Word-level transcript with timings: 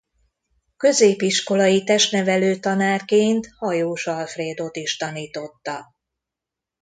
Középiskolai 0.77 1.83
testnevelő 1.83 2.55
tanárként 2.59 3.47
Hajós 3.57 4.07
Alfrédot 4.07 4.75
is 4.75 4.97
tanította. 4.97 5.95